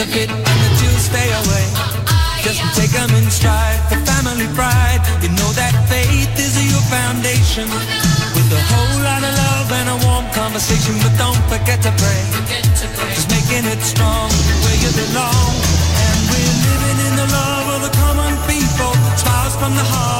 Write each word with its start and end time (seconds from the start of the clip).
the 0.00 0.06
fit 0.16 0.30
and 0.32 0.58
the 0.64 0.70
two 0.80 0.94
stay 0.96 1.28
away. 1.28 1.66
Just 2.40 2.64
take 2.72 2.88
them 2.88 3.12
in 3.20 3.28
stride 3.28 3.80
for 3.92 4.00
family 4.08 4.48
pride. 4.56 5.00
You 5.20 5.28
know 5.36 5.52
that 5.60 5.76
faith 5.92 6.32
is 6.40 6.56
your 6.56 6.80
foundation. 6.88 7.68
With 8.32 8.48
a 8.48 8.62
whole 8.72 8.96
lot 9.04 9.20
of 9.20 9.32
love 9.44 9.68
and 9.76 9.86
a 9.92 9.96
warm 10.08 10.24
conversation, 10.32 10.96
but 11.04 11.12
don't 11.20 11.42
forget 11.52 11.84
to 11.84 11.92
pray. 12.00 12.22
Just 13.12 13.28
making 13.28 13.68
it 13.68 13.80
strong 13.84 14.32
where 14.64 14.78
you 14.80 14.88
belong. 14.96 15.52
And 15.92 16.18
we're 16.32 16.56
living 16.64 16.98
in 17.04 17.14
the 17.20 17.28
love 17.36 17.66
of 17.76 17.80
the 17.84 17.92
common 18.00 18.32
people. 18.48 18.92
Smiles 19.20 19.54
from 19.60 19.76
the 19.76 19.84
heart. 19.84 20.19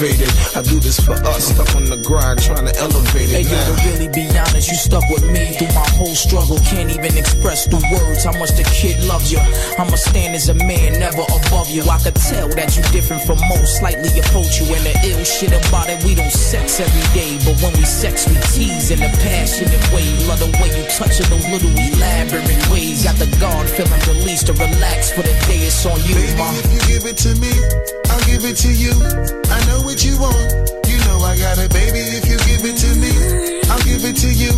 Motivated. 0.00 0.28
I 0.56 0.62
do 0.62 0.78
this 0.80 1.00
for 1.00 1.12
us, 1.12 1.46
stuck 1.54 1.74
on 1.76 1.84
the 1.86 1.96
grind, 1.96 2.40
trying 2.42 2.66
to 2.66 2.76
elevate 2.78 3.28
Hey, 3.28 3.40
it 3.40 3.46
yo, 3.50 3.56
now. 3.56 3.76
to 3.76 3.88
really 3.88 4.08
be 4.08 4.26
honest, 4.38 4.68
you 4.68 4.76
stuck 4.76 5.02
with 5.10 5.24
me 5.26 5.56
whole 5.98 6.14
struggle. 6.14 6.56
Can't 6.62 6.90
even 6.94 7.18
express 7.18 7.66
the 7.66 7.82
words 7.90 8.22
how 8.22 8.32
much 8.38 8.54
the 8.54 8.62
kid 8.70 9.02
loves 9.10 9.32
you. 9.34 9.42
I'ma 9.76 9.98
stand 9.98 10.38
as 10.38 10.48
a 10.48 10.54
man, 10.54 10.98
never 11.02 11.26
above 11.26 11.68
you. 11.68 11.82
I 11.90 11.98
could 11.98 12.14
tell 12.14 12.48
that 12.54 12.78
you 12.78 12.82
different 12.94 13.26
from 13.26 13.42
most, 13.50 13.82
slightly 13.82 14.08
approach 14.22 14.62
you. 14.62 14.70
And 14.78 14.86
the 14.86 14.94
ill 15.10 15.24
shit 15.26 15.50
about 15.50 15.90
it, 15.90 15.98
we 16.06 16.14
don't 16.14 16.30
sex 16.30 16.78
every 16.78 17.06
day. 17.18 17.34
But 17.42 17.58
when 17.60 17.74
we 17.74 17.84
sex, 17.84 18.30
we 18.30 18.38
tease 18.54 18.94
in 18.94 19.02
a 19.02 19.10
passionate 19.26 19.82
way. 19.90 20.06
Love 20.30 20.38
the 20.38 20.54
way 20.62 20.70
you 20.70 20.86
touch 20.94 21.18
it, 21.18 21.26
those 21.26 21.46
little 21.50 21.74
elaborate 21.74 22.62
ways. 22.70 23.02
Got 23.02 23.18
the 23.18 23.28
guard 23.42 23.66
feeling 23.68 24.00
released 24.06 24.46
to 24.46 24.54
relax 24.54 25.10
for 25.10 25.26
the 25.26 25.34
day. 25.50 25.66
It's 25.66 25.84
on 25.84 25.98
you, 26.06 26.14
Baby, 26.14 26.38
ma. 26.38 26.54
if 26.54 26.70
you 26.70 26.80
give 26.86 27.04
it 27.10 27.18
to 27.26 27.34
me, 27.42 27.50
I'll 28.06 28.22
give 28.30 28.46
it 28.46 28.56
to 28.62 28.70
you. 28.70 28.94
I 29.50 29.58
know 29.66 29.82
what 29.82 30.06
you 30.06 30.14
want. 30.22 30.77
Know 31.18 31.24
I 31.24 31.36
got 31.36 31.58
it, 31.58 31.72
baby. 31.72 31.98
If 31.98 32.28
you 32.30 32.38
give 32.46 32.64
it 32.64 32.76
to 32.78 32.94
me, 32.94 33.10
I'll 33.70 33.82
give 33.82 34.04
it 34.04 34.14
to 34.22 34.30
you. 34.30 34.50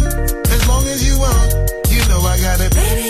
As 0.52 0.68
long 0.68 0.86
as 0.86 1.00
you 1.06 1.18
want, 1.18 1.54
you 1.88 2.06
know 2.08 2.20
I 2.20 2.36
got 2.38 2.60
it. 2.60 2.74
Baby, 2.74 3.09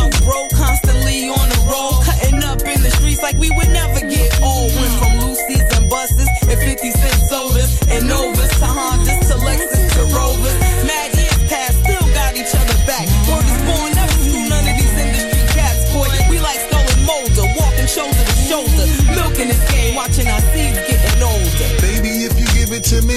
to 22.91 23.01
me, 23.07 23.15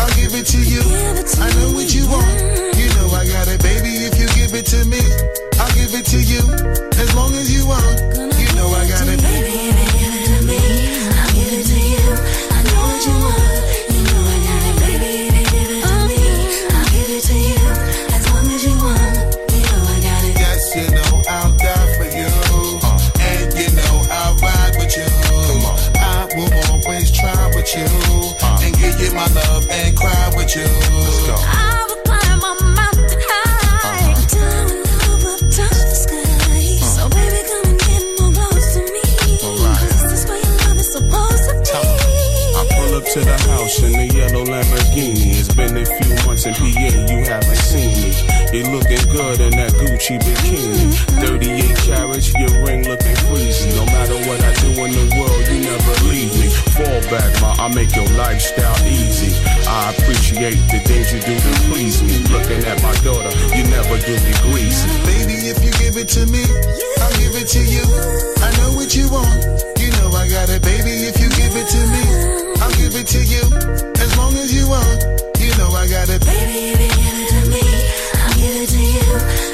I'll 0.00 0.12
give 0.16 0.34
it 0.34 0.44
to 0.46 0.58
you. 0.58 0.80
I 1.40 1.48
know 1.54 1.70
what 1.72 1.94
you 1.94 2.04
want. 2.08 2.43
Gucci 50.04 50.18
bikini. 50.18 50.92
38 51.16 51.76
carats, 51.88 52.34
your 52.34 52.52
ring 52.64 52.84
looking 52.84 53.16
freezing. 53.24 53.74
No 53.74 53.86
matter 53.86 54.16
what 54.28 54.36
I 54.44 54.52
do 54.60 54.68
in 54.84 54.92
the 54.92 55.08
world, 55.16 55.44
you 55.48 55.64
never 55.64 55.92
leave 56.04 56.28
me. 56.36 56.48
Fall 56.76 57.00
back, 57.08 57.32
ma, 57.40 57.56
I 57.56 57.72
make 57.72 57.96
your 57.96 58.08
lifestyle 58.12 58.76
easy. 58.84 59.32
I 59.64 59.96
appreciate 59.96 60.60
the 60.68 60.80
things 60.84 61.08
you 61.08 61.20
do 61.24 61.32
to 61.32 61.52
please 61.72 62.02
me. 62.02 62.20
Looking 62.28 62.64
at 62.68 62.82
my 62.82 62.92
daughter, 63.00 63.32
you 63.56 63.64
never 63.72 63.96
do 63.96 64.12
me 64.12 64.32
greasy. 64.44 64.84
Baby, 65.08 65.48
if 65.48 65.64
you 65.64 65.72
give 65.80 65.96
it 65.96 66.08
to 66.20 66.26
me, 66.28 66.44
I'll 67.00 67.16
give 67.16 67.40
it 67.40 67.48
to 67.56 67.64
you. 67.64 67.84
I 68.44 68.52
know 68.60 68.76
what 68.76 68.92
you 68.92 69.08
want. 69.08 69.32
You 69.80 69.88
know 69.96 70.12
I 70.12 70.28
got 70.28 70.52
it, 70.52 70.60
baby. 70.60 71.08
If 71.08 71.16
you 71.16 71.32
give 71.32 71.56
it 71.56 71.68
to 71.72 71.80
me, 71.80 72.04
I'll 72.60 72.76
give 72.76 72.92
it 72.92 73.08
to 73.08 73.24
you. 73.24 73.40
As 74.04 74.12
long 74.20 74.36
as 74.36 74.52
you 74.52 74.68
want, 74.68 75.00
you 75.40 75.48
know 75.56 75.72
I 75.72 75.88
got 75.88 76.12
it. 76.12 76.20
Baby, 76.28 76.76
if 76.76 76.80
you 76.84 76.92
give 76.92 77.16
it 77.24 77.28
to 77.32 77.40
me, 77.48 77.64
I'll 78.20 78.36
give 78.36 78.56
it 78.60 78.68
to 78.68 79.48
you. 79.48 79.53